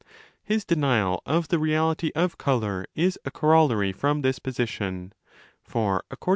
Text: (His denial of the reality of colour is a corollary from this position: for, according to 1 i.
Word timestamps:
(His 0.41 0.65
denial 0.65 1.21
of 1.27 1.49
the 1.49 1.59
reality 1.59 2.11
of 2.15 2.39
colour 2.39 2.87
is 2.95 3.19
a 3.23 3.29
corollary 3.29 3.91
from 3.91 4.23
this 4.23 4.39
position: 4.39 5.13
for, 5.63 5.97
according 6.09 6.19
to 6.19 6.29
1 6.29 6.29
i. 6.29 6.29